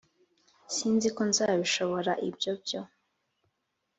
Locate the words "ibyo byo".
2.27-2.81